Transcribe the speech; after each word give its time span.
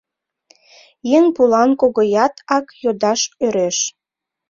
Еҥ 1.17 1.23
пулан 1.35 1.69
Когоят 1.79 2.33
ак 2.57 2.67
йодаш 2.83 3.21
ӧреш. 3.45 3.77